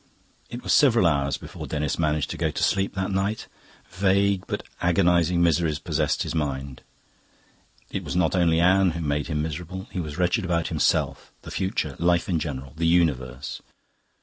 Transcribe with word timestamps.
It 0.49 0.63
was 0.63 0.73
several 0.73 1.05
hours 1.05 1.37
before 1.37 1.67
Denis 1.67 1.99
managed 1.99 2.31
to 2.31 2.35
go 2.37 2.49
to 2.49 2.63
sleep 2.63 2.95
that 2.95 3.11
night. 3.11 3.45
Vague 3.91 4.47
but 4.47 4.63
agonising 4.81 5.43
miseries 5.43 5.77
possessed 5.77 6.23
his 6.23 6.33
mind. 6.33 6.81
It 7.91 8.03
was 8.03 8.15
not 8.15 8.35
only 8.35 8.59
Anne 8.59 8.93
who 8.97 9.01
made 9.01 9.27
him 9.27 9.43
miserable; 9.43 9.87
he 9.91 9.99
was 9.99 10.17
wretched 10.17 10.43
about 10.43 10.69
himself, 10.69 11.31
the 11.43 11.51
future, 11.51 11.95
life 11.99 12.27
in 12.27 12.39
general, 12.39 12.73
the 12.75 12.87
universe. 12.87 13.61